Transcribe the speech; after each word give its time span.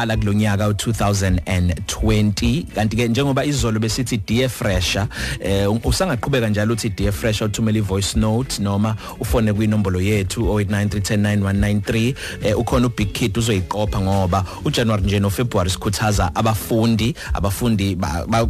ala 0.00 0.16
kulonyaka 0.16 0.68
u2020 0.68 2.64
kanti 2.74 2.96
ke 2.96 3.08
njengoba 3.08 3.44
izolo 3.44 3.80
besithi 3.80 4.16
dear 4.16 4.48
fresher 4.48 5.08
eh 5.40 5.86
usangaqhubeka 5.86 6.48
njalo 6.48 6.72
uthi 6.72 6.88
dear 6.88 7.12
fresher 7.12 7.46
uthumela 7.46 7.78
ivoice 7.78 8.18
note 8.18 8.62
noma 8.62 8.96
ufone 9.20 9.52
kwinombolo 9.52 10.00
yethu 10.00 10.40
0893109193 10.40 12.14
eh 12.42 12.58
ukhona 12.58 12.86
ubig 12.86 13.12
kid 13.12 13.38
uzoyiqopha 13.38 14.00
ngoba 14.00 14.44
uJanuary 14.64 15.02
nje 15.02 15.20
noFebruary 15.20 15.70
sikhuthaza 15.70 16.34
abafundi 16.34 17.14
abafundi 17.34 17.98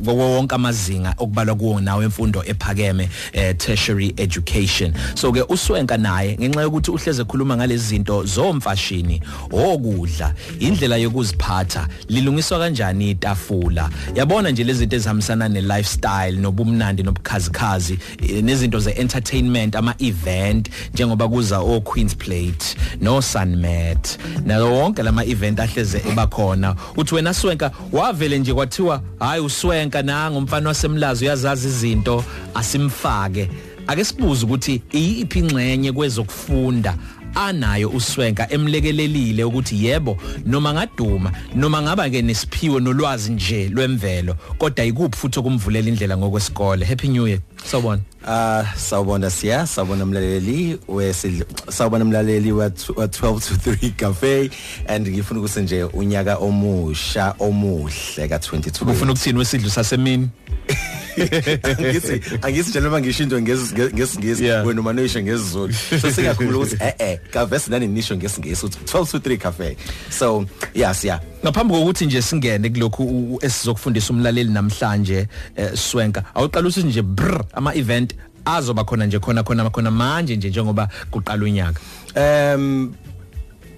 wonke 0.06 0.54
amazinga 0.54 1.14
okubalwa 1.18 1.54
kuwo 1.54 1.80
nawe 1.80 2.04
emfundo 2.04 2.44
ephakeme 2.46 3.08
eh 3.32 3.56
tertiary 3.56 4.14
education. 4.16 4.92
So 5.14 5.32
ke 5.32 5.42
uswenka 5.48 5.96
naye 5.96 6.36
ngenxa 6.40 6.60
yokuthi 6.60 6.90
uhleze 6.90 7.22
ekhuluma 7.22 7.56
ngalezi 7.56 7.86
zinto 7.86 8.24
zomfashini 8.24 9.22
okudla 9.52 10.34
indlela 10.58 10.96
yokuziphatha 11.38 11.88
lilungiswa 12.08 12.58
kanjani 12.58 13.10
itafula? 13.10 13.90
Yabona 14.14 14.50
nje 14.50 14.64
lezi 14.64 14.78
zinto 14.78 14.96
ezihambisana 14.96 15.48
ne 15.48 15.60
lifestyle 15.60 16.32
nobumnandi 16.40 17.02
nobukhazikhazi 17.02 17.98
eh, 18.22 18.44
nezinto 18.44 18.78
ze 18.80 18.90
entertainment 18.90 19.76
ama 19.76 19.94
event 19.98 20.70
njengoba 20.94 21.28
kuza 21.28 21.58
o 21.60 21.80
Queen's 21.80 22.14
Plate 22.16 22.76
no 23.00 23.22
Sunmat 23.22 24.18
nayo 24.46 24.72
wonke 24.74 25.02
lama 25.02 25.24
event 25.24 25.60
ahleze 25.60 26.02
ebakhona 26.10 26.76
uthi 26.96 27.14
wena 27.14 27.34
Swenka 27.34 27.70
wavele 27.92 28.38
nje 28.38 28.54
kwathiwa 28.54 29.02
hayi 29.20 29.42
uswenka 29.42 30.02
nanga 30.02 30.38
umfana 30.38 30.68
wasemlazo 30.68 31.24
uyazazi 31.24 31.68
izinto 31.68 32.24
asimfake. 32.54 33.48
Ake 33.86 34.04
sibuze 34.04 34.44
ukuthi 34.46 34.82
iyiphi 34.92 35.38
ingxenye 35.38 35.92
kwezokufunda 35.92 36.94
anayo 37.34 37.88
uswenka 37.90 38.50
emlekelelile 38.50 39.44
ukuthi 39.44 39.84
yebo 39.84 40.18
noma 40.46 40.74
ngaduma 40.74 41.32
noma 41.54 41.82
ngaba 41.82 42.10
ke 42.10 42.22
nesiphiwo 42.22 42.80
nolwazi 42.80 43.32
nje 43.32 43.68
lwemvelo 43.68 44.34
kodwa 44.58 44.84
ikuphi 44.84 45.16
futhi 45.16 45.38
okumvulela 45.38 45.88
indlela 45.88 46.16
ngokwesikole? 46.16 46.84
Happy 46.84 47.08
new 47.08 47.26
year 47.26 47.40
sawubona. 47.64 48.02
Ah 48.26 48.64
sawubona 48.76 49.30
siya 49.30 49.66
sawubona 49.66 50.06
mlaleli 50.06 50.78
wesidlo 50.88 51.46
sawubona 51.68 52.04
mlaleli 52.04 52.52
wa 52.52 52.68
12 52.68 53.08
to 53.08 53.70
3 53.70 53.90
cafe 53.90 54.50
and 54.86 55.08
ngifuna 55.08 55.40
ukuthi 55.40 55.60
nje 55.60 55.84
unyaka 55.84 56.36
omusha 56.36 57.34
omuhle 57.38 58.28
ka 58.28 58.36
2020 58.36 58.90
ufuna 58.90 59.12
ukuthini 59.12 59.38
wesidlo 59.38 59.70
sasemini? 59.70 60.28
ngithi 61.18 62.20
angithi 62.42 62.70
nje 62.70 62.80
noma 62.80 63.00
ngisho 63.00 63.22
into 63.22 63.40
ngesingisi 63.40 64.44
Yeah. 64.44 64.66
wena 64.66 64.80
uma 64.80 64.92
nisho 64.92 65.22
ngesizulu. 65.22 65.72
So 66.00 66.10
singakhuluma 66.14 66.58
ukuthi 66.58 66.76
eh 66.80 66.94
eh 66.98 67.18
kavesi 67.30 67.70
nani 67.70 67.86
nisho 67.86 68.16
ngesingisi. 68.16 68.66
Uthi 68.66 68.78
12 68.84 69.10
to 69.10 69.18
3 69.18 69.38
cafe. 69.38 69.76
So 70.10 70.44
yes 70.74 71.04
yeah. 71.04 71.20
Ngaphambi 71.44 71.74
kokuthi 71.74 72.06
nje 72.06 72.22
singene 72.22 72.70
kulokhu 72.70 73.02
u- 73.04 73.34
u- 73.34 73.38
esizokufundisa 73.42 74.12
umlaleli 74.12 74.50
namhlanje 74.50 75.28
eh, 75.56 75.74
Swenka 75.74 76.24
awuqala 76.34 76.68
usithi 76.68 76.86
nje 76.88 77.02
brr 77.02 77.44
ama 77.52 77.74
event 77.74 78.14
azoba 78.44 78.84
khona 78.84 79.06
nje 79.06 79.18
khona 79.18 79.42
khona 79.42 79.70
khona 79.70 79.90
manje 79.90 80.36
nje 80.36 80.48
njengoba 80.50 80.88
kuqala 81.10 81.44
unyaka. 81.44 81.80
Um 82.16 82.94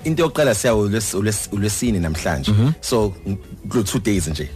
into 0.05 0.23
yokuqala 0.23 0.55
siyawo 0.55 0.91
ulwesini 1.53 1.99
namhlanje. 2.01 2.53
So 2.81 3.15
kulo 3.69 3.83
2 3.83 4.01
days 4.01 4.29
nje. 4.29 4.49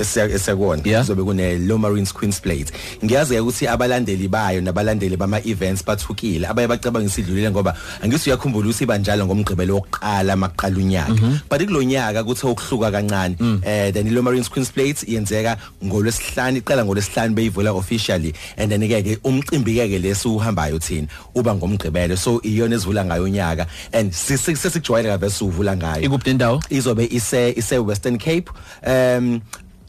Esiyakona 0.00 0.82
Yeah. 0.84 1.02
kuzobe 1.02 1.22
kune 1.22 1.58
Low 1.58 1.78
Marines 1.78 2.12
Queen's 2.12 2.40
Plate 2.40 2.72
ngiyazi 3.04 3.38
ukuthi 3.40 3.66
abalandeli 3.68 4.28
bayo 4.28 4.60
nabalandeli 4.60 5.16
bama 5.16 5.40
events 5.44 5.84
bathukile 5.84 6.46
abaye 6.46 6.68
bacabanga 6.68 7.06
isidlulile 7.06 7.50
ngoba 7.50 7.76
angisi 8.02 8.30
uyakhumbula 8.30 8.68
ukuthi 8.68 8.84
ibanjalo 8.84 9.26
ngomgqibelo 9.26 9.74
wokuqala 9.74 10.36
maqala 10.36 10.76
unyaka. 10.76 11.12
But 11.48 11.60
kulonyaka 11.66 12.24
kuthe 12.24 12.46
ukuhluka 12.46 12.90
kancane. 12.90 13.36
Eh 13.64 13.90
then 13.92 14.14
Low 14.14 14.22
Marines 14.22 14.48
Queen's 14.48 14.70
Plate 14.70 15.04
yenzeka 15.06 15.56
ngolwesihlanu 15.84 16.58
iqala 16.58 16.84
ngolwesihlanu 16.84 17.34
beyivula 17.34 17.72
officially 17.72 18.34
and 18.56 18.70
then 18.72 18.80
ke 18.80 19.18
umcimbi 19.22 19.74
ke 19.76 19.98
leso 20.02 20.36
uhambayo 20.36 20.78
thina 20.78 21.06
uba 21.34 21.54
ngomgqibelo. 21.54 22.16
So 22.16 22.40
iyona 22.42 22.76
esivula 22.76 23.04
ngayo 23.04 23.24
unyaka 23.24 23.66
and 23.92 24.12
sesikujwayele 24.12 25.08
kavese 25.08 25.44
uvula 25.44 25.76
ngayo. 25.76 26.02
Ikuphi 26.02 26.30
indawo 26.30 26.60
izobe 26.70 27.04
ise 27.10 27.52
ise 27.56 27.78
Western 27.78 28.18
Cape 28.18 28.50
um 28.86 29.40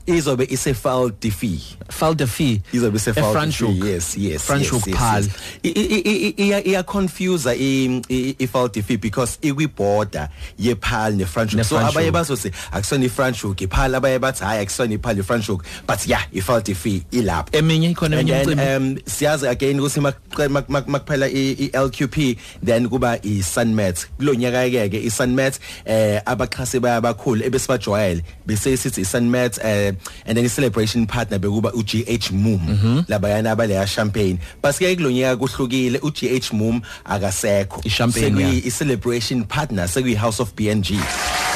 izobe 0.08 0.46
ise 0.50 0.74
Val 0.74 1.10
de 1.22 1.30
Fee 1.32 1.60
Falde 1.90 2.28
fee 2.28 2.62
izobe 2.74 2.96
ise 2.98 3.12
Val 3.12 3.24
de 3.24 3.32
Franschhoek 3.40 3.82
Fee 3.82 3.92
yes 3.94 4.18
yes 4.18 4.42
Franschhoek 4.44 4.88
yes, 4.88 4.96
Paarl. 4.98 5.24
yes, 5.24 5.32
yes. 5.64 5.76
I- 5.76 5.80
i- 5.80 6.28
i- 6.28 6.34
iya 6.38 6.60
iya 6.68 6.84
confuse 6.84 7.48
i 7.56 8.02
i- 8.10 8.36
i 8.40 8.46
Val 8.46 8.68
de 8.70 8.82
Fee 8.82 8.96
because 8.98 9.38
ikwi 9.42 9.68
border 9.68 10.30
ye 10.58 10.76
Paarl 10.76 11.14
ne 11.16 11.26
Franschhoek 11.26 11.64
so 11.66 11.76
Ne-Franschhoek. 11.76 11.90
abaye 11.92 12.12
bazose 12.12 12.52
akusona 12.72 13.06
i 13.06 13.10
Franschhoek 13.10 13.62
iPaarl 13.62 13.96
abaye 13.96 14.20
bathi 14.20 14.44
hayi 14.44 14.62
akusona 14.66 14.94
iPaarl 14.94 15.20
i 15.20 15.24
Franschhoek 15.24 15.64
but 15.88 16.08
yeah 16.08 16.24
i 16.34 16.40
Val 16.40 16.62
de 16.62 16.74
Fee 16.74 17.04
ilapho. 17.12 17.52
Eminye 17.52 17.92
ikhona 17.94 18.18
and 18.20 18.30
eminye 18.30 18.46
then 18.46 18.58
imicimbi. 18.58 18.78
um 18.78 18.98
siyazi 19.06 19.48
again 19.48 19.80
ukuthi 19.80 20.00
mak- 20.02 20.50
mak- 20.50 20.70
mak- 20.70 20.88
makuphela 20.88 21.28
i 21.30 21.52
i- 21.66 21.70
LQP 21.74 22.38
then 22.64 22.90
kuba 22.90 23.20
i 23.24 23.42
Sunmet 23.44 24.08
kulonyaka 24.20 24.70
ke 24.72 24.90
ke 24.92 25.06
i 25.06 25.10
Sunmet 25.10 25.60
eh 25.86 26.22
abaxhasi 26.26 26.80
bayabakhulu 26.80 27.44
ebesibajwayele 27.46 28.24
bese 28.48 28.78
sithi 28.78 29.02
i 29.02 29.06
Sunmet 29.06 29.60
eh 29.64 29.91
and 30.26 30.38
then 30.38 30.48
celebration 30.50 31.06
partner 31.08 31.40
bekuba 31.40 31.72
u 31.74 31.84
GH 31.84 32.32
Moom 32.32 33.04
labayana 33.08 33.52
abaleya 33.52 33.88
champagne. 33.88 34.38
Basike 34.64 34.96
kulonyaka 34.96 35.38
kuhlukile 35.38 36.00
u 36.04 36.12
GH 36.12 36.54
Moom 36.54 36.82
akasekho. 37.06 37.82
Sekuyi- 38.32 38.66
i 38.68 38.72
celebration 38.72 39.44
partner 39.44 39.88
sekuyi 39.88 40.16
House 40.16 40.40
of 40.42 40.54
BNG 40.56 40.92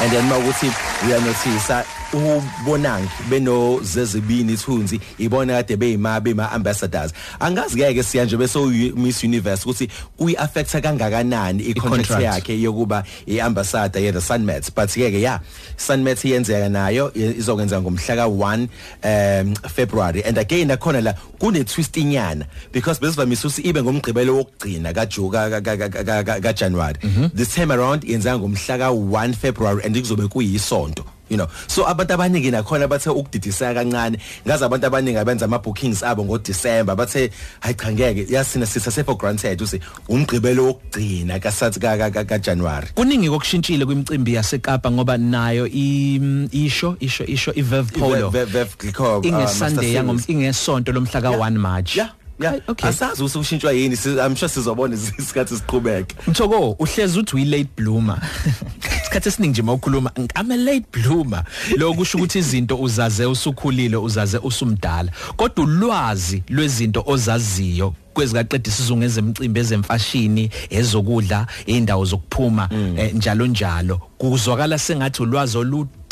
and 0.02 0.12
then 0.12 0.26
mawukuthi 0.30 0.72
uyanothisa 1.08 1.86
ubonangi 2.20 3.10
beno 3.30 3.80
zezibini 3.84 4.54
ithunzi 4.54 5.00
ibona 5.20 5.54
kade 5.54 5.76
beyima 5.78 6.20
bema 6.22 6.52
ambassadors. 6.52 7.12
Angazi 7.40 7.76
ke 7.78 7.94
ke 7.94 8.04
siya 8.04 8.26
nje 8.26 8.38
bese 8.38 8.60
uyi- 8.60 8.94
Miss 8.96 9.24
Universe 9.24 9.64
ukuthi 9.66 9.90
kuyi 10.18 10.36
affecta 10.38 10.82
kangakanani 10.82 11.64
i 11.64 11.74
contract 11.74 12.10
I-contract. 12.10 12.24
yakhe 12.50 12.62
yokuba 12.62 13.04
i 13.28 13.40
ambassador 13.42 14.00
ye 14.02 14.12
the 14.12 14.22
Sunmet 14.22 14.74
but 14.76 14.90
ke 14.90 15.12
ke 15.12 15.20
yeah 15.22 15.40
Sunmet 15.78 16.24
iyenzeka 16.26 16.70
nayo 16.70 17.12
i- 17.16 17.36
izokwenza 17.40 17.82
ngomhla 17.82 18.16
ka 18.16 18.28
1 18.28 18.68
um 19.04 19.56
February. 19.70 20.24
And 20.24 20.38
again 20.38 20.70
akhona 20.72 21.02
la 21.04 21.14
kune 21.40 21.64
twist 21.64 21.96
inyana 21.98 22.46
because 22.72 23.00
besivamisa 23.00 23.48
ukuthi 23.48 23.62
ibe 23.62 23.82
ngomgqibelo 23.84 24.36
wokugcina 24.38 24.94
ka 24.94 25.06
Ju- 25.06 25.30
ka 25.32 25.50
ka- 25.50 25.62
ka- 25.62 25.78
ka- 25.90 26.04
ka- 26.04 26.24
ka- 26.24 26.40
ka 26.42 26.54
January 26.54 26.96
this 27.34 27.54
time 27.54 27.72
around 27.72 28.04
yenza 28.04 28.38
ngomhla 28.40 28.78
ka 28.78 28.90
1 28.92 29.34
February 29.34 29.84
and 29.86 29.96
kuzobe 29.96 30.28
kuyisonto. 30.28 31.04
You 31.30 31.38
know. 31.38 31.48
So 31.68 31.84
abantu 31.86 32.14
abaningi 32.14 32.52
nakhona 32.52 32.88
bathe 32.88 33.10
ukudidisa 33.10 33.74
kancane. 33.74 34.18
Ngazi 34.46 34.64
abantu 34.66 34.88
abaningi 34.88 35.18
abenza 35.18 35.46
ama 35.46 35.60
bookings 35.60 36.04
abo 36.04 36.24
ngo 36.26 36.38
December 36.44 36.96
bathe 36.96 37.30
hayi 37.62 37.76
cha 37.76 37.92
ngeke. 37.92 38.26
Yasina 38.30 38.66
sithathe 38.66 39.06
for 39.06 39.18
granted 39.18 39.60
uthi 39.62 39.80
umgqibelo 40.10 40.66
wokugcina 40.74 41.40
ka 41.42 41.50
Sathi 41.52 41.80
ka 41.80 41.98
ka- 41.98 42.12
ka 42.12 42.24
ka 42.24 42.38
January 42.38 42.88
kuningi 42.96 43.30
kokushintshile 43.30 43.86
kwimicimbi 43.86 44.34
yaseKapa 44.36 44.92
ngoba 44.92 45.18
nayo 45.18 45.68
i- 45.68 46.48
isho 46.52 46.98
isho 47.00 47.24
isho 47.26 47.52
iVev 47.56 47.92
Polo. 47.96 48.30
Ve- 48.30 48.46
ve- 48.46 48.64
ve- 48.64 48.70
Glikho, 48.78 49.20
uh, 49.20 49.26
inge 49.26 49.32
Master 49.38 49.70
Sunday 49.70 49.94
yangom 49.94 50.20
Series. 50.20 50.30
ingesonto 50.30 50.92
lomhla 50.92 51.22
ka 51.22 51.32
1 51.32 51.58
March. 51.58 51.96
Yeah. 51.96 52.10
Yeah 52.40 52.56
okay 52.68 52.90
asazi 52.90 53.24
ukuthi 53.24 53.40
ushintshwa 53.40 53.72
yini 53.72 53.98
i'm 54.28 54.36
sure 54.36 54.50
sizobona 54.50 54.96
isikhathi 54.96 55.56
siqhubeka 55.56 56.16
Mthoko 56.28 56.72
uhlezi 56.80 57.20
uthi 57.20 57.36
uyi 57.36 57.46
late 57.46 57.70
bloomer. 57.78 58.22
Isikhathi 59.02 59.30
esiningi 59.30 59.52
nje 59.52 59.62
mawukhuluma 59.62 60.12
I'm 60.36 60.52
a 60.52 60.58
late 60.58 60.86
bloomer. 60.92 61.44
Lokho 61.78 61.94
kusho 61.94 62.18
ukuthi 62.18 62.40
izinto 62.40 62.78
uzaze 62.78 63.26
usukhulile 63.26 63.98
uzaze 63.98 64.38
usumdala. 64.38 65.12
Kodwa 65.36 65.66
ulwazi 65.66 66.44
lwezinto 66.50 67.04
ozaziyo 67.08 67.94
kwezikaqedisa 68.14 68.76
isizungu 68.76 69.04
ezemicimbi 69.04 69.60
ezemfashini 69.60 70.50
ezokudla 70.70 71.48
indawo 71.66 72.06
zokuphuma 72.06 72.70
eh, 72.98 73.14
njalo 73.14 73.48
njalo 73.48 74.02
kuzwakala 74.18 74.80
sengathi 74.80 75.24
ulwazi 75.24 75.58
oludala 75.58 76.05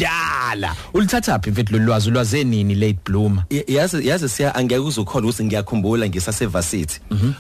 ulithatha 0.94 1.40
phi 1.40 1.52
mfethu 1.52 1.74
lolwazi 1.78 2.10
ulwazi 2.10 2.40
enini 2.40 2.76
late 2.76 2.98
bloomer? 3.06 3.44
Y- 3.50 3.64
yazi 3.68 4.08
yazi 4.08 4.30
siya 4.30 4.56
angeke 4.56 4.80
uzukholwa 4.82 5.30
ukuthi 5.30 5.44
ngiyakhumbula 5.44 6.10
ngisase 6.10 6.46
varsity 6.46 7.00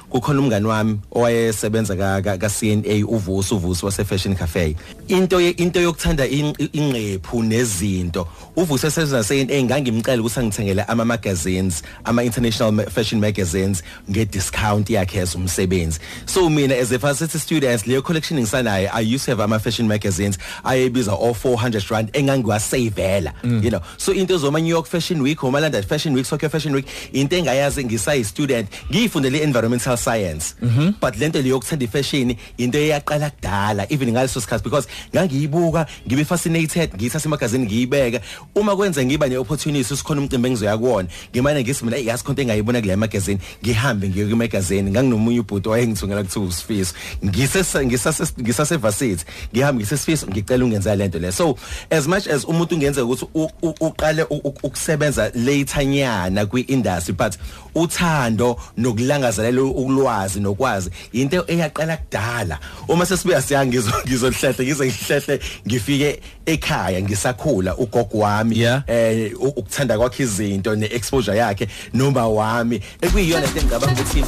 kukhona 0.10 0.40
umngani 0.40 0.66
wami 0.66 1.00
owayesebenza 1.12 1.96
ka 1.96 2.22
ka- 2.22 2.38
ka 2.38 2.50
CNA 2.50 3.06
uvuso 3.08 3.56
uvuso 3.56 3.86
wase 3.86 4.04
Fashion 4.06 4.36
Cafe. 4.36 4.76
Into 5.08 5.42
ye- 5.42 5.50
into 5.58 5.80
yokuthanda 5.82 6.28
in- 6.28 6.56
inqephu 6.74 7.44
nezinto. 7.44 8.28
uvuso 8.56 8.88
esebenza 8.88 9.24
CNA 9.24 9.64
ngangimcela 9.64 10.22
ukuthi 10.22 10.40
angithengele 10.40 10.84
ama 10.88 11.06
magazines 11.06 11.82
ama 12.04 12.24
international 12.24 12.72
ma- 12.72 12.84
fashion 12.90 13.20
magazines 13.22 13.84
nge 14.10 14.26
discount 14.26 14.90
yakhe 14.90 15.20
ezumsebenzi 15.20 16.00
so 16.26 16.50
mina 16.50 16.76
as 16.76 16.92
a 16.92 16.98
varsity 16.98 17.40
student 17.40 17.88
leyo 17.88 18.02
collection 18.04 18.40
ngisanayo 18.40 18.90
i 18.94 19.02
used 19.16 19.26
to 19.26 19.32
have 19.32 19.44
ama 19.44 19.60
fashion 19.60 19.88
magazines 19.88 20.38
ayebiza 20.64 21.14
o 21.14 21.34
400 21.34 21.90
rand 21.90 22.10
engangiwasavela 22.44 23.34
you 23.44 23.70
know 23.70 23.82
so 23.98 24.12
into 24.12 24.38
zoma 24.38 24.60
New 24.62 24.70
York 24.70 24.88
Fashion 24.88 25.22
Week 25.22 25.44
oma 25.44 25.60
London 25.60 25.84
Fashion 25.84 26.14
Week 26.14 26.26
Tokyo 26.26 26.50
Fashion 26.50 26.74
Week 26.76 26.86
into 27.14 27.36
engayazi 27.36 27.86
ngisayi 27.86 28.24
student 28.24 28.70
ngiyifundele 28.92 29.40
environmental 29.44 29.98
science 29.98 30.56
but 31.02 31.18
lento 31.18 31.42
leyo 31.42 31.56
yokuthanda 31.56 31.86
ifashion 31.86 32.36
into 32.58 32.78
eyaqala 32.78 33.30
kudala 33.30 33.86
even 33.92 34.12
ngaleso 34.12 34.42
sikhathi 34.42 34.64
because 34.64 34.88
ngangiyibuka 35.16 35.86
ngibe 36.08 36.26
fascinated 36.26 36.94
ngiyithatha 36.96 37.30
emagazini 37.30 37.66
ngiyibeka 37.66 38.22
uma 38.56 38.76
kwenza 38.76 39.06
ngiba 39.06 39.28
ne 39.28 39.38
opportunity 39.38 39.96
sikhona 39.96 40.22
umcimbi 40.22 40.48
engizoya 40.48 40.78
kuwona 40.78 41.10
ngimane 41.32 41.64
ngithi 41.64 41.86
mina 41.86 41.98
yazi 41.98 42.24
konke 42.24 42.42
engayibona 42.42 42.82
kule 42.82 42.96
magazine 42.96 43.40
ngihambe 43.64 44.10
ngiye 44.10 44.26
ku 44.26 44.36
magazine 44.36 44.92
nganginomunye 44.92 45.40
ubhuti 45.40 45.70
wayengithungela 45.70 46.24
kuthiwa 46.24 46.46
usifiso 46.46 46.94
ngisese 47.26 47.86
ngisase 47.86 48.24
ngisase 48.42 48.78
varsity 48.78 49.24
ngihambe 49.54 49.80
ngisesifiso 49.84 50.28
ngicela 50.28 50.66
ungenza 50.66 50.96
lento 50.96 51.20
le 51.20 51.32
so 51.32 51.58
as 51.90 52.08
much 52.08 52.28
as 52.34 52.46
umuntu 52.46 52.76
ungenzeka 52.76 53.06
ukuthi 53.06 53.26
u- 53.34 53.50
u- 53.62 53.76
uqale 53.80 54.24
u- 54.24 54.42
u- 54.44 54.54
ukusebenza 54.64 55.32
later 55.36 55.86
nyana 55.86 56.46
kwi 56.46 56.62
industry 56.62 57.14
but 57.14 57.34
uthando 57.76 58.60
nokulangazelela 58.78 59.62
ulwazi 59.62 60.40
nokwazi 60.40 60.90
into 61.14 61.44
eyaqala 61.48 61.98
kudala 61.98 62.60
uma 62.88 63.06
sesibuya 63.06 63.42
siyangizo 63.42 63.92
ngizohlehle 64.08 64.66
ngize 64.66 64.86
ngihlehle 64.86 65.40
ngifike 65.68 66.20
ekhaya 66.46 67.02
ngisakhula 67.02 67.78
ugogo 67.78 68.18
wami 68.18 68.60
Yeah. 68.60 68.84
eh 68.88 69.32
u- 69.40 69.48
ukuthanda 69.48 69.98
kwakhe 69.98 70.24
izinto 70.24 70.76
neexposure 70.76 71.38
yakhe 71.38 71.68
noma 71.94 72.28
wami 72.28 72.82
ekuyiyona 73.02 73.46
into 73.48 73.60
engicabanga 73.60 74.02
ukuthi 74.02 74.24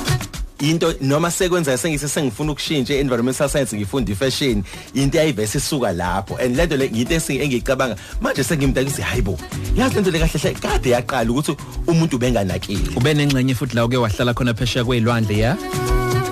into 0.60 0.94
noma 1.02 1.32
sekwenza 1.32 1.78
sengise 1.78 2.08
sengifuna 2.08 2.52
ukushintsha 2.52 2.94
environmental 2.94 3.50
science 3.50 3.76
ngifunda 3.76 4.12
ifashion 4.12 4.64
into 4.94 5.20
ayivese 5.20 5.58
isuka 5.58 5.94
lapho. 5.94 6.38
And 6.40 6.56
lento 6.56 6.78
le 6.78 6.86
into 6.86 7.16
esingi 7.16 7.42
engicabanga 7.42 7.96
manje 8.22 8.44
sengimdaka 8.44 8.88
ukuthi 8.88 9.02
hayibo 9.02 9.40
yazi 9.76 9.96
lento 9.96 10.12
le 10.12 10.20
kahle 10.20 10.40
hle 10.40 10.54
kade 10.54 10.90
yaqala 10.90 11.32
ukuthi 11.32 11.58
umuntu 11.88 12.18
benganakile 12.18 12.96
ube 12.98 13.14
nengxenye 13.14 13.56
futhi 13.56 13.76
la 13.76 13.86
uke 13.86 13.98
wahlala 13.98 14.34
khona 14.34 14.54
phesheya 14.54 14.86
kwezilwandle 14.86 15.38
ya? 15.38 15.58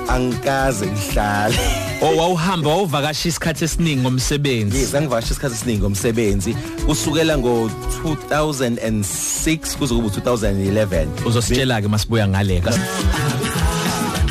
Angikaze 0.10 0.86
ngihlale. 0.86 1.58
O 2.02 2.16
wawuhamba 2.18 2.70
wawuvakasha 2.70 3.30
isikhathi 3.30 3.66
esiningi 3.66 4.02
ngomsebenzi. 4.02 4.78
Yes, 4.78 4.96
angivasha 4.96 5.32
isikhathi 5.32 5.56
esiningi 5.56 5.82
ngomsebenzi. 5.82 6.56
Kusukela 6.86 7.38
ngo 7.38 7.70
2006 8.04 9.78
kuze 9.78 9.96
kube 9.96 10.08
2011 10.08 11.08
uzositshela 11.26 11.82
ke 11.82 11.88
masibuya 11.88 12.28
ngaleka 12.28 12.74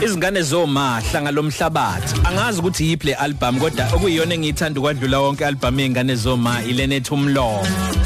izingane 0.05 0.43
zomahla 0.43 1.23
ngalomhlabathi 1.23 2.15
angazi 2.29 2.59
ukuthi 2.61 2.89
yiphi 2.89 3.07
le 3.07 3.15
album 3.15 3.61
kodwa 3.61 3.85
okuyiyona 3.95 4.35
engiyithanda 4.35 4.81
ukwadlula 4.81 5.19
wonke 5.21 5.47
album 5.47 5.81
yengane 5.81 6.15
zoma 6.15 6.63
ilenethi 6.71 7.15
umlomo. 7.15 8.02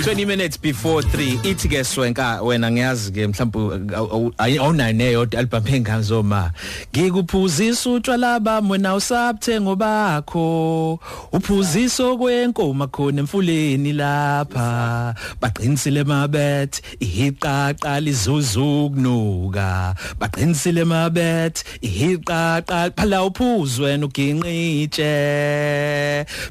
20 0.00 0.24
minutes 0.24 0.56
before 0.56 1.02
3 1.02 1.44
ithi 1.44 1.68
ke 1.68 1.84
swenka 1.84 2.42
wena 2.42 2.70
ngiyazi 2.70 3.12
ke 3.12 3.26
mhlawumbe 3.26 3.96
awunayo 4.38 5.12
yodwa 5.12 5.40
album 5.40 5.66
engazoma 5.74 6.50
ngikuphuzisa 6.92 7.90
utshwala 7.90 8.40
bami 8.40 8.70
wena 8.70 8.94
usabthengo 8.94 9.76
bakho 9.76 10.98
uphuziso 11.32 12.16
kwenkoma 12.18 12.86
khona 12.86 13.20
emfuleni 13.20 13.92
lapha. 13.92 15.14
Baqinisile 15.40 16.04
mabet 16.04 16.82
ihiqaqa 17.00 18.00
lizuzu 18.00 18.90
kunuka 18.90 19.94
baqinisile 20.20 20.84
mabet 20.84 21.64
ihiqaqa 21.82 22.90
phela 22.96 23.24
uphuzu 23.24 23.82
wena 23.82 24.06
uginqitshe. 24.06 25.12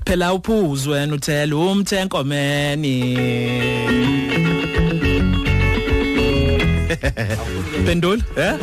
Phela 0.05 0.33
uphuzu 0.33 0.91
wena 0.91 1.15
uthela 1.15 1.55
umthenkomeni. 1.55 3.38
Pendul 7.85 8.19
eh 8.37 8.55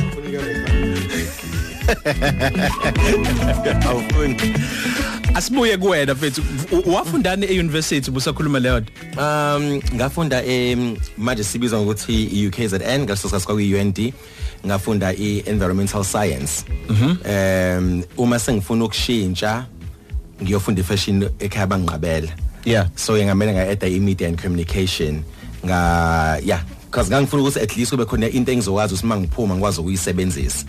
awufuni 3.88 4.36
Asibuye 5.34 5.76
kuwena 5.76 6.14
mfethu 6.14 6.42
U- 6.72 6.92
wafundani 6.94 7.46
euniversity 7.46 8.10
busakhuluma 8.10 8.58
leyo 8.60 8.80
nto? 8.80 8.92
Um 9.18 9.80
ngafunda 9.94 10.44
em 10.44 10.96
manje 11.18 11.44
sibizwa 11.44 11.80
ngokuthi 11.80 12.46
UKZN 12.48 12.98
ngaleso 13.00 13.28
sikhathi 13.28 13.46
kwakuyi 13.46 13.74
UND 13.74 14.12
ngafunda 14.66 15.12
i-environmental 15.14 16.04
science. 16.04 16.64
Um 16.88 18.02
uma 18.16 18.38
sengifuna 18.38 18.84
ukushintsha 18.84 19.66
ngiyofunda 20.42 20.80
ifashion 20.80 21.28
ekhaya 21.38 21.66
bangiqabela. 21.66 22.28
Yeah. 22.66 22.88
So 22.96 23.14
ngamele 23.14 23.52
ngaeda 23.54 23.86
i-media 23.86 24.26
and 24.28 24.36
communication 24.42 25.22
nga 25.64 26.38
yeah 26.42 26.60
because 26.90 27.08
ngangifuna 27.10 27.42
ukuthi 27.42 27.62
at 27.62 27.76
least 27.76 27.90
kube 27.92 28.04
khona 28.04 28.28
into 28.28 28.52
engizokwazi 28.52 28.94
ukuthi 28.94 29.06
mangiphuma 29.06 29.54
ngikwazi 29.54 29.80
ukuyisebenzisa. 29.80 30.64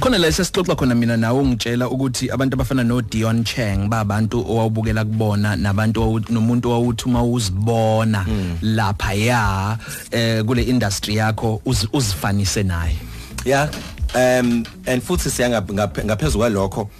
Khona 0.00 0.18
la 0.18 0.28
sesixoxa 0.32 0.76
khona 0.76 0.94
mina 0.94 1.16
nawe 1.16 1.40
ungitshela 1.40 1.88
ukuthi 1.88 2.30
abantu 2.30 2.54
abafana 2.54 2.84
no 2.84 3.00
Dion 3.00 3.44
Cheng 3.44 3.88
babantu 3.88 4.44
owawubukela 4.48 5.04
kubona 5.04 5.56
nabantu 5.56 6.20
nomuntu 6.30 6.68
owawuthi 6.70 7.04
uma 7.08 7.22
uzibona 7.24 8.26
lapha 8.62 9.14
ya 9.14 9.78
eh 10.10 10.44
kule 10.44 10.62
industry 10.62 11.16
yakho 11.16 11.62
uzi- 11.66 11.88
uzifanise 11.92 12.62
naye. 12.62 12.96
yeah 13.44 13.70
um 14.14 14.64
and 14.86 15.02
futhi 15.02 15.30
siya 15.30 15.48
ngaphe- 15.48 15.72
ngaphe- 15.72 16.04
ngaphezulu 16.04 16.38
kwalokho 16.38 16.90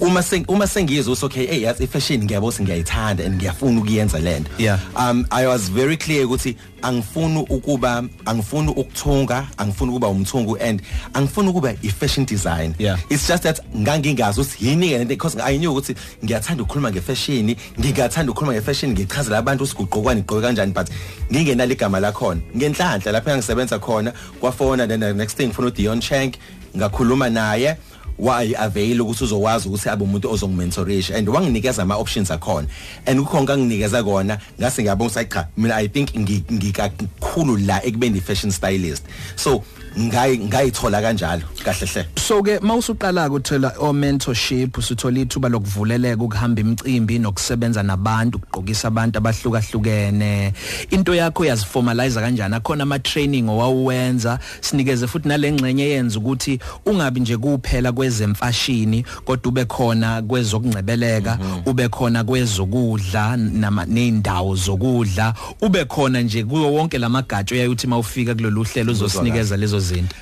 uma 0.00 0.22
seng 0.22 0.44
uma 0.48 0.66
sengizwe 0.66 1.12
ukuthi 1.12 1.24
okay 1.26 1.46
hey 1.46 1.62
yazi 1.62 1.84
ifashion 1.84 2.24
ngiyabo 2.24 2.46
ukuthi 2.46 2.62
ngiyayithanda 2.62 3.24
and 3.24 3.34
ngiyafuna 3.36 3.80
ukuyenza 3.80 4.18
lento 4.18 4.50
Yeah. 4.58 4.78
um 4.96 5.26
i 5.30 5.46
was 5.46 5.70
very 5.70 5.96
clear 5.96 6.26
ukuthi 6.26 6.56
angifuni 6.82 7.46
ukuba 7.50 8.04
angifuni 8.24 8.68
ukuthunga 8.68 9.46
angifuni 9.56 9.90
ukuba 9.90 10.08
umthungu 10.08 10.58
and 10.60 10.82
angifuni 11.12 11.48
ukuba 11.48 11.74
i-fashion 11.82 12.26
design 12.26 12.74
Yeah. 12.78 12.98
it's 13.08 13.28
just 13.28 13.42
that 13.42 13.60
ngangingazi 13.76 14.40
ukuthi 14.40 14.68
yini 14.68 14.88
ke 14.88 14.98
lento 14.98 15.08
because 15.08 15.40
i 15.42 15.58
knew 15.58 15.72
ukuthi 15.72 15.94
ngiyathanda 16.24 16.62
ukukhuluma 16.62 16.90
ngefashion 16.90 17.56
ngingathanda 17.80 18.32
ukukhuluma 18.32 18.52
ngefashion 18.52 18.92
ngichazela 18.92 19.38
abantu 19.38 19.64
ukuthi 19.64 19.76
kugqokwa 19.76 20.14
igqoke 20.14 20.42
kanjani 20.42 20.72
but 20.72 20.88
ngingenalo 21.32 21.72
igama 21.72 22.00
lakhona 22.00 22.40
ngenhlanhla 22.56 23.12
lapho 23.12 23.30
engisebenza 23.30 23.78
khona 23.78 24.12
kwafona 24.40 24.86
then 24.86 25.00
the 25.00 25.12
next 25.14 25.36
thing 25.36 25.46
ngifuna 25.46 25.68
uDion 25.68 26.00
Cheng 26.00 26.32
ngakhuluma 26.76 27.30
naye 27.30 27.76
why 28.18 28.54
avail 28.58 29.00
ukuthi 29.00 29.24
uzokwazi 29.24 29.68
ukuthi 29.68 29.88
abe 29.88 30.04
umuntu 30.04 30.30
ozongimentorisha 30.32 31.16
and 31.16 31.28
wanginikeza 31.28 31.82
ama 31.82 31.96
options 31.96 32.30
akhona. 32.30 32.68
And 33.06 33.20
kukhona 33.20 33.46
kanginikeza 33.46 34.02
kona 34.04 34.38
ngase 34.60 34.82
ngiyabona 34.82 35.10
ukuthi 35.10 35.24
cha 35.28 35.48
mina 35.56 35.74
i 35.76 35.88
think 35.88 36.10
ngi- 36.14 36.42
ngikakhulu 36.52 37.56
la 37.56 37.84
ekubeni 37.84 38.20
fashion 38.20 38.52
stylist. 38.52 39.04
So 39.36 39.62
ngayi 39.98 40.38
ngayithola 40.38 41.02
kanjalo 41.02 41.42
kahle 41.64 41.86
hle. 41.86 42.06
So 42.16 42.42
ke 42.42 42.60
mawusuqala 42.60 43.28
ukuthola 43.28 43.72
o 43.78 43.92
mentorship 43.92 44.78
usuthola 44.78 45.20
ithuba 45.20 45.48
lokuvuleleka 45.48 46.22
ukuhamba 46.22 46.60
imicimbi 46.60 47.18
nokusebenza 47.18 47.82
nabantu 47.82 48.38
ukugqokisa 48.38 48.88
abantu 48.88 49.18
abahlukahlukene. 49.18 50.52
Into 50.90 51.14
yakho 51.14 51.44
yaziformalize 51.44 52.20
kanjani? 52.20 52.54
Akhona 52.54 52.82
ama 52.82 52.98
training 52.98 53.48
owawuwenza 53.48 54.38
sinikeze 54.60 55.06
futhi 55.06 55.28
nalengcenye 55.28 55.84
yenza 55.84 56.18
ukuthi 56.18 56.58
ungabi 56.86 57.20
nje 57.20 57.36
kuphela 57.36 57.92
kwezemfashini 57.92 59.04
kodwa 59.24 59.48
ube 59.48 59.64
khona 59.64 60.22
kwezokungcebeleka 60.22 61.38
ube 61.66 61.88
khona 61.88 62.24
kwezokudla 62.24 63.36
nama 63.36 63.84
nezindawo 63.86 64.56
zokudla 64.56 65.34
ube 65.60 65.84
khona 65.84 66.20
nje 66.20 66.44
kuwo 66.44 66.72
wonke 66.72 66.98
lamagatsho 66.98 67.56
yayithi 67.56 67.86
mawufika 67.86 68.34
kulolu 68.34 68.62
hlelo 68.62 68.92
uzosinikeza 68.92 69.56
lezo 69.56 69.85
zinto 69.88 70.16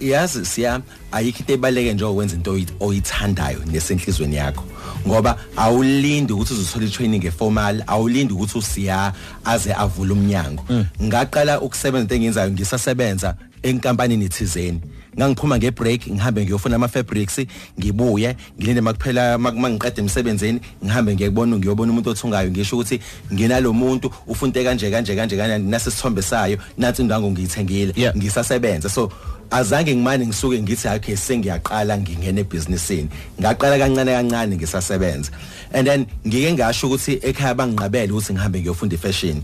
yazi 0.00 0.44
siya 0.46 0.80
ayikho 1.12 1.38
into 1.40 1.52
ebaleke 1.52 1.94
nje 1.94 2.04
ukwenza 2.04 2.34
into 2.36 2.52
oyi- 2.52 2.76
oyithandayo 2.80 3.58
nesenhlizweni 3.72 4.36
yakho. 4.36 4.64
Ngoba 5.06 5.36
awulindi 5.56 6.32
ukuthi 6.32 6.52
uzothola 6.54 6.86
itraining 6.86 7.24
eformal 7.24 7.82
awulindi 7.86 8.34
ukuthi 8.34 8.58
usiya 8.58 9.12
aze 9.44 9.72
avule 9.74 10.12
umnyango. 10.12 10.64
Ngaqala 11.02 11.60
ukusebenza 11.60 12.02
into 12.02 12.14
engiyenzayo 12.14 12.50
ngisasebenza 12.50 13.34
enkampanini 13.62 14.28
thizeni. 14.28 14.80
Ngangiphuma 15.18 15.58
ngebreak 15.58 16.08
ngihambe 16.08 16.44
ngiyofuna 16.44 16.76
ama 16.76 16.88
fabrics 16.88 17.40
ngibuye 17.78 18.36
ngilinde 18.58 18.80
makuphela 18.80 19.38
mangiqeda 19.38 20.02
emsebenzini 20.02 20.60
ngihambe 20.84 21.14
ngiyekubona 21.14 21.56
ngiyobona 21.56 21.92
umuntu 21.92 22.10
othungayo. 22.10 22.50
Ngisho 22.50 22.76
ukuthi 22.76 23.00
nginalo 23.32 23.72
muntu 23.72 24.10
ufunte 24.26 24.64
kanje 24.64 24.90
kanje 24.90 25.16
kanje 25.16 25.36
kanjani 25.36 25.70
nase 25.70 25.90
sithombe 25.90 26.22
sayo 26.22 26.58
nathi 26.78 27.02
indango 27.02 27.30
ngiyithengile. 27.30 27.92
Yeah. 27.96 28.16
ngisasebenza. 28.16 28.88
So 28.88 29.12
azange 29.50 29.94
ngimane 29.94 30.26
ngisuke 30.26 30.62
ngithi 30.62 30.88
okay 30.88 31.16
sengiyaqala 31.16 31.98
ngingena 31.98 32.40
ebusinessini 32.40 33.08
ngaqala 33.40 33.78
kancane 33.78 34.12
kancane 34.12 34.56
ngisasebenza. 34.56 35.30
And 35.72 35.86
then 35.86 36.06
ngike 36.26 36.52
ngasho 36.52 36.86
ukuthi 36.88 37.20
ekhaya 37.22 37.54
banginqabele 37.54 38.12
ukuthi 38.12 38.32
ngihambe 38.32 38.60
ngiyofunda 38.60 38.94
ifashion 38.94 39.42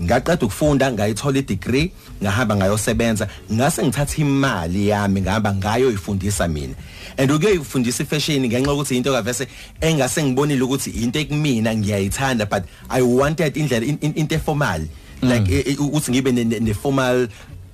ngaqeda 0.00 0.46
ukufunda 0.46 0.92
ngayithola 0.92 1.38
i-degree 1.38 1.90
ngahamba 2.22 2.56
ngayosebenza. 2.56 3.28
Ngase 3.52 3.82
ngithatha 3.82 4.16
imali 4.22 4.88
yami 4.88 5.20
ngihamba 5.20 5.54
ngayo 5.54 5.90
ifundisa 5.90 6.48
mina. 6.48 6.74
And 7.18 7.30
uke 7.30 7.58
ufundisa 7.58 8.02
ifashion 8.02 8.46
ngenxa 8.46 8.72
ukuthi 8.72 8.96
into 8.96 9.12
kavese 9.12 9.46
engase 9.80 10.22
ngibonile 10.22 10.62
ukuthi 10.62 10.90
into 10.90 11.18
ekumina 11.18 11.74
ngiyayithanda 11.74 12.46
but 12.48 12.64
i 12.90 13.02
wanted 13.02 13.54
indlela 13.56 13.86
in- 13.86 13.98
in- 14.00 14.14
into 14.16 14.38
formal 14.38 14.80
like 15.22 15.46
Mm. 15.46 15.54
eh, 15.54 15.62
eh, 15.66 15.76
ukuthi 15.80 16.10
ngibe 16.10 16.32
ne 16.32 16.74
formal 16.74 17.28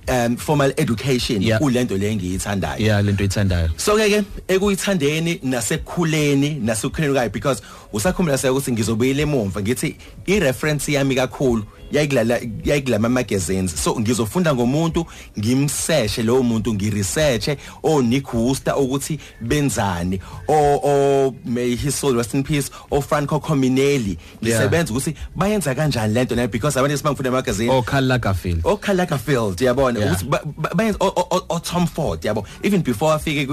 um 0.09 0.37
formal 0.37 0.73
education 0.77 1.41
Yeah. 1.41 1.59
kulento 1.59 1.97
le 1.97 2.11
engiyithandayo 2.11 2.85
yeah 2.85 3.01
lento 3.03 3.23
oyithandayo 3.23 3.69
so 3.77 3.95
ke 3.97 4.09
ke 4.09 4.23
ekuyithandeni 4.47 5.39
nasekukhuleni 5.43 6.49
nasekukhuleni 6.63 7.13
kwayo 7.13 7.29
because 7.29 7.61
usakhumbula 7.93 8.37
seke 8.37 8.49
ukuthi 8.51 8.71
ngizobuyela 8.71 9.21
emumva 9.21 9.61
ngithi 9.61 9.95
i 10.25 10.39
reference 10.39 10.91
yami 10.91 11.15
kakhulu 11.15 11.63
yayikulala 11.91 12.39
yayikulama 12.63 13.09
magazines 13.09 13.83
so 13.83 13.99
ngizofunda 13.99 14.55
ngomuntu 14.55 15.05
ngimseshe 15.39 16.23
lowo 16.23 16.43
muntu 16.43 16.73
ngiresearche 16.73 17.57
o 17.83 18.01
Nick 18.01 18.33
Wooster 18.33 18.73
ukuthi 18.77 19.19
benzani 19.41 20.19
o 20.47 20.79
o 20.83 21.35
may 21.45 21.75
his 21.75 21.95
soul 21.95 22.15
rest 22.15 22.33
in 22.33 22.43
peace 22.43 22.69
o 22.91 23.01
Franco 23.01 23.39
Cominelli. 23.39 24.17
Ngisebenza 24.43 24.93
ukuthi 24.93 25.13
bayenza 25.35 25.75
kanjani 25.75 26.13
lento 26.13 26.35
na 26.35 26.47
because 26.47 26.77
abantu 26.79 26.93
esibangifunda 26.93 27.31
magazine 27.31 27.69
oh 27.71 27.81
Karl 27.81 28.05
Lagerfeld. 28.07 28.61
Okhalaka 28.63 29.17
field 29.17 29.57
yabona? 29.61 29.99
Yeah. 29.99 30.11
ukuthi 30.13 30.25
ba- 30.29 30.41
ba- 30.57 30.75
bayenza 30.75 30.97
o- 30.99 31.13
o 31.15 31.27
o- 31.31 31.45
o 31.49 31.59
Tom 31.59 31.87
Ford 31.87 32.21
yabo? 32.23 32.45
Even 32.63 32.81
before 32.81 33.13
afike 33.15 33.45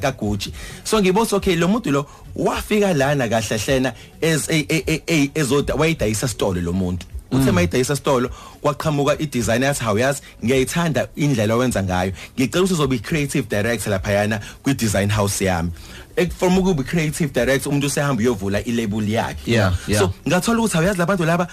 ka 0.00 0.12
Gucci. 0.12 0.52
So 0.84 1.00
ngibona 1.00 1.32
okay 1.36 1.56
lo 1.56 1.68
muntu 1.68 1.90
lo 1.90 2.06
wafika 2.36 2.94
lana 2.96 3.28
kahle 3.28 3.58
hlena 3.58 3.92
ez 4.20 4.48
e- 4.50 4.66
e- 4.68 4.84
e- 4.86 5.02
e- 5.06 5.30
ezoda 5.34 5.74
wayidayisa 5.74 6.28
store 6.28 6.60
lo 6.60 6.72
muntu. 6.72 7.06
Uthe 7.32 7.50
mayidayisa 7.52 7.96
store 7.96 8.28
kwaqhamuka 8.62 9.16
i 9.20 9.26
designer 9.26 9.66
yathi 9.68 9.84
hawu 9.84 9.98
yazi 9.98 10.22
ngiyayithanda 10.44 11.08
indlela 11.16 11.54
owenza 11.54 11.82
ngayo. 11.82 12.12
Ngicela 12.38 12.62
ukuthi 12.64 12.74
uzobe 12.74 12.98
creative 12.98 13.48
director 13.48 13.90
lapha 13.90 14.12
yana 14.12 14.40
kwi 14.62 14.74
design 14.74 15.10
house 15.10 15.44
yami. 15.44 15.70
Ek- 16.16 16.32
from 16.32 16.58
ukuba 16.58 16.82
creative 16.84 17.32
director 17.32 17.70
umuntu 17.72 17.86
usehamba 17.86 18.20
uyovula 18.22 18.58
i 18.66 18.72
label 18.72 19.08
yakhe. 19.08 19.50
Yeah, 19.52 19.72
yeah. 19.88 20.00
so 20.00 20.12
ngathola 20.28 20.58
ukuthi 20.58 20.76
awuyazi 20.76 20.98
labantu 20.98 21.24
laba 21.24 21.48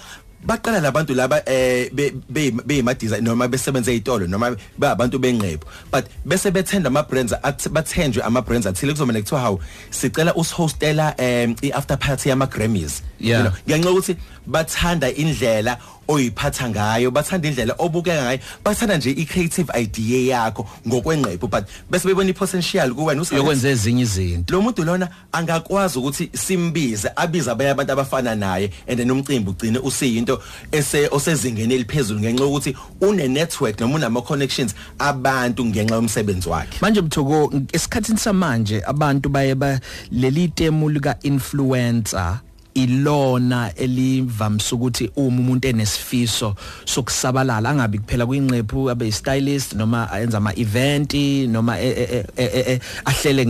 baqala 0.46 0.80
labantu 0.80 1.14
laba 1.14 1.42
eh 1.46 1.90
be 1.94 2.12
be 2.30 2.52
bema 2.66 2.94
design 2.94 3.24
noma 3.24 3.48
besebenza 3.48 3.92
ezitolo 3.92 4.28
noma 4.28 4.56
babantu 4.78 5.20
benqebo 5.20 5.66
but 5.92 6.06
bese 6.26 6.52
bethenda 6.52 6.88
ama 6.88 7.04
brands 7.04 7.34
athi- 7.44 7.70
bathenjwe 7.70 8.24
ama 8.24 8.42
brands 8.42 8.66
athile. 8.68 8.94
Kuzomela 8.94 9.20
kuthiwa 9.22 9.42
hawu 9.42 9.60
sicela 9.90 10.34
usihostela 10.36 11.14
em 11.18 11.56
i 11.62 11.72
after 11.72 11.98
party 11.98 12.30
yama 12.30 12.46
Grammys 12.48 13.02
Yeah. 13.20 13.52
ngenxa 13.68 13.90
ukuthi 13.92 14.16
bathanda 14.48 15.12
indlela 15.12 15.78
oyiphatha 16.10 16.70
ngayo 16.70 17.12
bathanda 17.12 17.48
indlela 17.48 17.76
obukeka 17.78 18.24
ngayo 18.24 18.40
bathanda 18.66 18.98
nje 18.98 19.12
i 19.12 19.26
creative 19.26 19.72
idea 19.82 20.36
yakho 20.36 20.68
ngokwenqebo 20.88 21.48
but 21.48 21.64
bese 21.92 22.08
bebona 22.08 22.30
i 22.30 22.34
potential 22.34 22.94
kuwena 22.94 23.22
usazi- 23.22 23.36
yokwenza 23.36 23.70
ezinye 23.70 24.02
izinto. 24.04 24.54
Lo 24.54 24.62
muntu 24.62 24.84
lona 24.84 25.10
angakwazi 25.32 26.00
ukuthi 26.00 26.30
simbize 26.34 27.12
abize 27.16 27.52
abanye 27.52 27.70
abantu 27.72 27.94
abafana 27.94 28.36
naye 28.36 28.72
and 28.88 28.98
then 28.98 29.12
umcimbi 29.12 29.50
ugcine 29.52 29.80
usiyinto 29.80 30.42
ese 30.72 31.08
osezingeni 31.12 31.74
eliphezulu 31.76 32.20
ngenxa 32.20 32.44
yokuthi 32.44 32.76
une 33.02 33.28
network 33.28 33.80
noma 33.80 33.96
unama 33.96 34.22
connections 34.22 34.76
abantu 35.00 35.66
ngenxa 35.66 35.96
yomsebenzi 35.96 36.50
wakhe. 36.50 36.78
Manje 36.82 37.02
mthoko 37.02 37.54
esikhathini 37.74 38.18
samanje 38.20 38.82
abantu 38.88 39.30
baye 39.30 39.56
ba 39.56 39.80
leli 40.12 40.48
temu 40.48 40.90
lika 40.90 41.16
influencer 41.24 42.40
ilona 42.74 43.76
elivamsa 43.76 44.76
ukuthi 44.76 45.12
uma 45.16 45.40
umuntu 45.40 45.68
enesifiso 45.68 46.56
sokusabalala 46.86 47.70
angabi 47.70 48.00
kuphela 48.00 48.26
kwinqephu 48.26 48.90
abe 48.90 49.12
stylist 49.12 49.74
noma 49.74 50.12
ayenza 50.12 50.38
ama 50.38 50.56
event 50.56 51.14
noma 51.48 51.80
e- 51.80 52.26
e- 52.38 52.74
e- 52.74 52.80
ahlele 53.06 53.44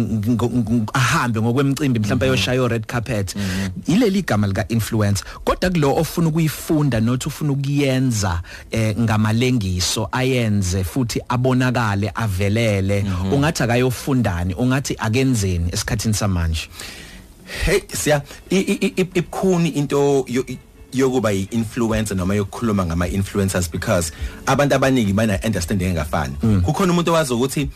ahambe 0.94 1.42
ngokwemicimbi 1.42 2.00
mhlawumbe 2.00 2.26
ayoshaya 2.26 2.68
red 2.68 2.86
carpet. 2.86 3.36
Ileli 3.88 4.20
igama 4.20 4.48
lika 4.48 4.68
influencer 4.68 5.26
kodwa 5.44 5.70
kulo 5.70 5.96
ofuna 5.96 6.28
ukuyifunda 6.28 7.00
nothi 7.00 7.28
ufuna 7.28 7.52
ukuyenza 7.52 8.42
eh, 8.72 8.96
ngamalengiso 9.00 10.10
ayenze 10.12 10.84
futhi 10.84 11.22
abonakale 11.30 12.12
avelele 12.16 13.06
ungathi 13.32 13.64
akayofundani 13.64 14.54
ungathi 14.54 14.96
akenzeni 15.00 15.70
esikhathini 15.72 16.14
samanje? 16.14 16.70
Hey 17.66 17.80
siya 17.94 18.22
ibukhuni 18.50 19.70
into 19.70 20.26
yo- 20.28 20.46
yokuba 20.94 21.32
yi-influencer 21.32 22.18
noma 22.18 22.36
yokukhuluma 22.36 22.86
ngama-influencers 22.86 23.72
because 23.72 24.12
abantu 24.48 24.76
abaningi 24.76 25.14
bana-understanding 25.14 25.86
engafani. 25.90 26.36
Kukhona 26.66 26.94
umuntu 26.94 27.12
owazi 27.12 27.34
ukuthi 27.34 27.70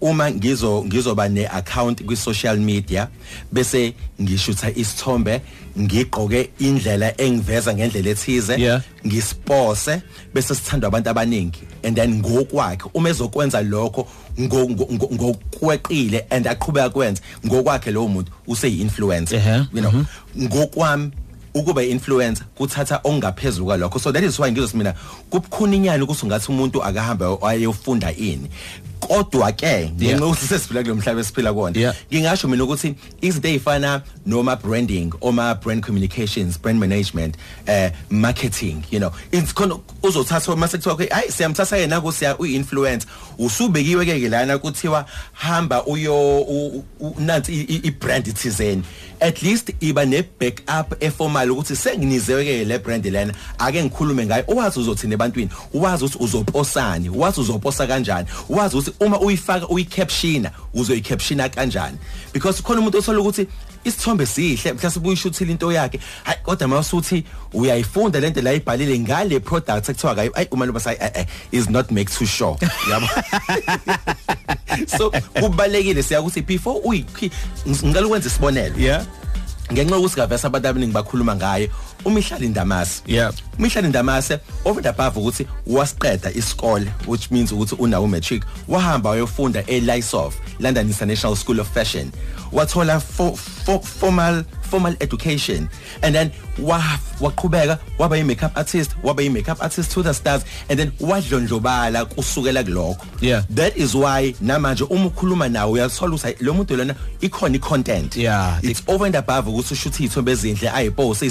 uma 0.00 0.30
ngizo 0.30 0.84
ngizoba 0.86 1.28
ne-account 1.28 2.02
kwi-social 2.04 2.56
media 2.58 3.08
bese 3.52 3.94
ngishutha 4.22 4.70
isithombe 4.70 5.40
ngigqoke 5.78 6.50
indlela 6.58 7.20
engiveza 7.20 7.74
ngendlela 7.74 8.10
ethize 8.10 8.56
Yeah. 8.60 8.82
ngispose 9.06 10.02
bese 10.34 10.54
sithandwa 10.54 10.88
abantu 10.88 11.10
abaningi. 11.10 11.60
And 11.84 11.96
then 11.96 12.14
ngokwakhe 12.22 12.90
uma 12.94 13.08
ezokwenza 13.10 13.62
lokho 13.62 14.06
ngokweqile 14.48 16.26
and 16.30 16.46
aqhubeka 16.46 16.90
kwenza. 16.90 17.22
Ngokwakhe 17.46 17.90
lowo 17.90 18.08
muntu 18.08 18.32
useyi-influencer 18.46 19.36
Ehhe, 19.36 19.66
you 19.72 19.80
know. 19.80 20.04
ngokwami 20.38 21.10
ukuba 21.54 21.82
influencer 21.82 22.46
kuthatha 22.54 23.00
ongaphezulu 23.04 23.66
kwalokho. 23.66 23.98
So 24.00 24.12
that 24.12 24.22
is 24.22 24.38
why 24.38 24.50
ngizothi 24.52 24.76
mina 24.76 24.94
kubukhona 25.30 25.76
inyani 25.76 26.02
ukuthi 26.02 26.26
ungathi 26.26 26.52
umuntu 26.52 26.84
akahamba 26.84 27.38
ayofunda 27.42 28.12
ini. 28.12 28.48
Kodwa 29.10 29.52
ke 29.52 29.66
Yeah. 29.66 29.90
ngenxa 29.90 30.26
ukuthi 30.26 30.46
sesiphila 30.46 30.82
kulo 30.82 30.94
mhlaba 30.94 31.20
esiphila 31.20 31.50
Yeah. 31.50 31.54
kuona 31.54 31.94
ngingasho 32.12 32.48
mina 32.48 32.64
ukuthi 32.64 32.94
izinto 33.20 33.48
ezifana 33.48 34.02
noma 34.26 34.56
branding 34.56 35.10
oma 35.20 35.54
brand 35.54 35.82
communications 35.86 36.58
brand 36.62 36.78
management 36.78 37.34
eh 37.66 37.90
marketing 38.10 38.82
you 38.90 38.98
know 39.00 39.10
it's 39.32 39.52
khona 39.54 39.78
uzothatha 40.02 40.56
mase 40.56 40.76
kuthiwa 40.78 40.94
okay 40.94 41.08
hayi 41.08 41.32
siyamthatha 41.32 41.76
yena 41.76 42.00
ku 42.00 42.12
siya 42.12 42.38
uinfluencer 42.38 43.08
usubekiwe 43.38 44.04
ke 44.06 44.28
lana 44.28 44.58
kuthiwa 44.58 45.04
hamba 45.32 45.84
uyo 45.86 46.14
u- 46.40 46.84
u- 47.00 47.14
nansi 47.18 47.52
i- 47.52 47.66
i 47.74 47.80
i- 47.84 47.90
brand 47.90 48.26
ithizeni 48.26 48.82
at 49.20 49.42
least 49.42 49.72
iba 49.80 50.06
ne 50.06 50.22
backup 50.22 51.02
eformal 51.02 51.50
ukuthi 51.50 51.76
senginizewe 51.76 52.44
ke 52.44 52.64
le 52.64 52.78
brand 52.78 53.04
lena. 53.04 53.34
Ake 53.58 53.82
ngikhulume 53.84 54.26
ngayo 54.26 54.44
owazi 54.48 54.80
uzothina 54.80 55.14
ebantwini 55.14 55.50
wazi 55.74 56.04
ukuthi 56.04 56.24
uzoposani 56.24 57.08
wazi 57.08 57.40
uzoposa 57.40 57.86
kanjani 57.86 58.28
wazi 58.48 58.76
ukuthi 58.76 58.92
uma 59.00 59.20
uyifaka 59.20 59.68
uyicaptiona 59.68 60.50
uzoyicaptiona 60.74 61.48
kanjani. 61.48 61.98
Because 62.32 62.62
khona 62.62 62.80
umuntu 62.80 62.98
othola 62.98 63.20
ukuthi 63.20 63.46
isithombe 63.84 64.26
sihle 64.26 64.72
mhlawumbe 64.72 65.08
uyishuthile 65.08 65.52
into 65.52 65.72
yakhe 65.72 66.00
hayi 66.24 66.38
kodwa 66.42 66.68
mawusuthi 66.68 67.24
uyayifunda 67.52 68.20
lento 68.20 68.42
la 68.42 68.52
ibhalile 68.52 68.98
ngale 68.98 69.40
product 69.40 69.88
ekuthiwa 69.88 70.14
kayo 70.14 70.32
ayi 70.34 70.48
uma 70.50 70.66
loba 70.66 70.80
sayi 70.80 70.96
eh, 71.00 71.10
eh, 71.14 71.26
is 71.52 71.70
not 71.70 71.90
make 71.90 72.10
too 72.10 72.26
sure 72.26 72.56
yabo? 72.90 73.08
So 74.86 75.10
kubalekile 75.10 76.02
siya 76.02 76.20
ukuthi 76.20 76.42
before 76.42 76.80
uyikhi 76.84 77.30
ngicela 77.68 78.06
ukwenza 78.06 78.28
isibonelo. 78.28 78.78
Yeah. 78.78 79.06
Ngenxa 79.72 79.94
yokuthi 79.96 80.16
kavesa 80.16 80.46
abantu 80.48 80.68
abaningi 80.68 80.94
bakhuluma 80.94 81.34
ngayo 81.36 81.68
umihlali 82.04 82.48
ndamase 82.48 83.02
Yeah. 83.06 83.32
umihlali 83.58 83.88
ndamase 83.88 84.38
over 84.64 84.78
and 84.78 84.86
above 85.00 85.20
ukuthi 85.20 85.46
wasiqeda 85.66 86.30
isikole 86.32 86.92
which 87.06 87.30
means 87.30 87.52
ukuthi 87.52 87.74
unawo 87.74 88.06
matric 88.08 88.42
wahamba 88.68 89.10
wayofunda 89.10 89.66
eLysof 89.66 90.34
London 90.60 90.86
International 90.86 91.36
School 91.36 91.60
of 91.60 91.68
Fashion 91.74 92.10
wathola 92.52 93.00
fo, 93.00 93.36
fo, 93.36 93.78
formal 93.80 94.44
formal 94.70 94.96
education 95.00 95.68
and 96.02 96.14
then 96.14 96.30
wa 96.58 96.82
waqhubeka 97.20 97.78
waba 97.98 98.16
yi 98.16 98.24
makeup 98.24 98.56
artist 98.58 98.90
waba 99.02 99.22
yi 99.22 99.28
makeup 99.28 99.62
artist 99.62 99.90
to 99.92 100.02
the 100.02 100.14
stars 100.14 100.44
and 100.68 100.78
then 100.78 100.92
wadlondlobala 101.00 102.04
kusukela 102.04 102.62
kulokho 102.64 103.06
Yeah. 103.20 103.42
that 103.54 103.76
is 103.76 103.94
why 103.94 104.34
namanje 104.40 104.84
uma 104.90 105.06
ukhuluma 105.06 105.48
nawe 105.48 105.72
uyathola 105.72 106.14
ukuthi 106.14 106.44
lo 106.44 106.54
muntu 106.54 106.76
lona 106.76 106.94
ikhona 107.20 107.56
i-content 107.56 108.16
Yeah. 108.16 108.58
it's 108.62 108.82
over 108.86 109.06
and 109.06 109.16
above 109.16 109.50
ukuthi 109.50 109.74
ushuthe 109.74 110.04
ithombe 110.04 110.32
ezinhle 110.32 110.70
ayipose 110.70 111.26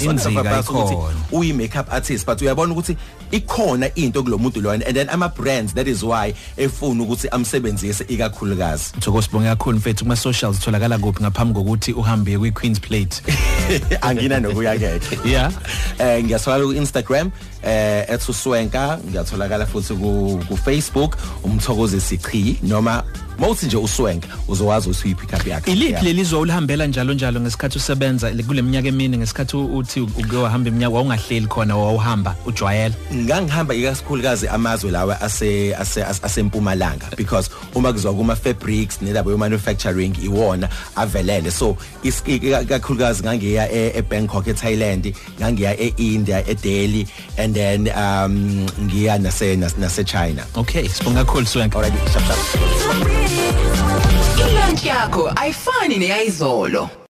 Inzika 0.62 0.92
ikhona. 0.92 1.16
uyi 1.32 1.52
makeup 1.52 1.92
artist 1.92 2.26
but 2.26 2.42
uyabona 2.42 2.72
ukuthi 2.72 2.96
ikhona 3.30 3.94
into 3.94 4.22
kulomuntu 4.22 4.60
lona 4.60 4.84
and 4.86 4.96
then 4.96 5.08
ama 5.08 5.28
brands 5.28 5.74
that 5.74 5.86
is 5.88 6.02
why 6.02 6.34
efuna 6.56 7.02
ukuthi 7.02 7.28
amsebenzise 7.28 8.04
ikakhulukazi 8.08 8.92
Mthoko 8.96 9.22
sibonge 9.22 9.48
kakhulu 9.48 9.78
mfethu 9.78 10.04
kuma 10.04 10.16
socials 10.16 10.58
tholakala 10.60 10.98
kuphi 10.98 11.22
ngaphambi 11.22 11.54
kokuthi 11.54 11.92
uhambe 11.92 12.38
kwi 12.38 12.50
Queen's 12.52 12.80
Plate 12.80 13.22
angina 14.00 14.40
nokuya 14.40 14.78
ke 14.78 15.00
Yeah. 15.30 15.52
eh 15.98 16.24
ngiyathola 16.24 16.64
ku 16.64 16.72
Instagram 16.72 17.30
eh 17.62 18.04
ethuswenka 18.08 18.98
ngiyatholakala 19.08 19.66
futhi 19.66 19.94
ku 19.94 20.40
ku 20.48 20.56
Facebook 20.56 21.16
umthokozi 21.44 22.00
sichi 22.00 22.58
noma 22.62 23.04
mawuthi 23.38 23.66
nje 23.66 23.76
uswenk 23.76 24.24
uzowazi 24.48 24.88
ukuthi 24.88 25.04
uyipick 25.04 25.32
up 25.32 25.46
yakhe. 25.46 25.72
Iliphi 25.72 26.04
lelizwe 26.04 26.38
ulihambela 26.38 26.86
njalo 26.86 27.14
njalo 27.14 27.40
ngesikhathi 27.40 27.78
usebenza? 27.78 28.30
Kuleminyaka 28.30 28.88
emini 28.88 29.18
ngesikhathi 29.18 29.56
uthi 29.56 30.00
uke 30.00 30.36
wahamba 30.36 30.68
iminyaka 30.68 30.94
wawungahleli 30.94 31.46
khona 31.46 31.76
wawuhamba 31.76 32.36
ujwayela? 32.46 32.94
Ngangihamba 33.14 33.74
ikakhulukazi 33.74 34.48
amazwe 34.48 34.90
lawa 34.90 35.20
ase 35.20 35.74
asempumalanga 36.22 37.06
because 37.16 37.50
uma 37.74 37.92
kuzwa 37.92 38.14
kuma 38.14 38.36
fabrics 38.36 39.02
nelabo 39.02 39.36
manufacturing 39.38 40.12
iwona 40.24 40.68
avelele. 40.96 41.50
So 41.50 41.76
ikakhulukazi 42.04 43.22
ngangiya 43.22 43.72
eBangkok 43.96 44.46
eThailand 44.46 45.14
ngangiya 45.40 45.80
eIndia 45.80 46.48
eDelhi 46.48 47.08
and 47.50 47.56
then 47.56 47.88
um 47.98 48.66
ngiya 48.86 49.18
nase 49.18 49.56
nase 49.56 50.04
China. 50.06 50.46
Okay 50.56 50.84
sibonga 50.88 51.24
kakhulu 51.24 51.46
swenke 51.46 51.74
alright 51.76 51.92
shap 52.12 52.22
shap 52.22 52.38
Ilunch 54.38 54.84
yakho 54.86 55.32
ayifani 55.36 55.96
neyizolo 55.98 56.90